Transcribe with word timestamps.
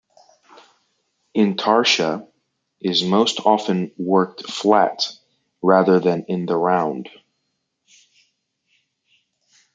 Intarsia 1.35 2.27
is 2.79 3.03
most 3.03 3.41
often 3.45 3.91
worked 3.99 4.49
flat, 4.49 5.11
rather 5.61 5.99
than 5.99 6.25
in 6.27 6.47
the 6.47 6.55
round. 6.57 7.07